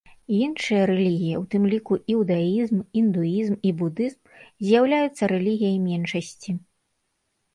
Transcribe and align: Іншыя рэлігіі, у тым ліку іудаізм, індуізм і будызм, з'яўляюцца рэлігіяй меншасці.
Іншыя 0.43 0.85
рэлігіі, 0.89 1.33
у 1.39 1.43
тым 1.51 1.63
ліку 1.73 1.97
іудаізм, 2.13 2.79
індуізм 3.01 3.55
і 3.71 3.73
будызм, 3.81 4.19
з'яўляюцца 4.69 5.23
рэлігіяй 5.33 5.77
меншасці. 5.85 6.51